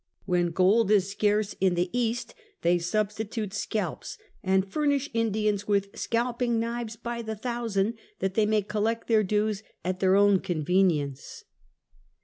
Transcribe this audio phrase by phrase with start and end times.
[0.25, 6.59] When gold is scarce in the East, they substitute scalps and furnish Indians with scalping
[6.59, 11.43] knives by the thousand, that they may collect their dues at their own con venience.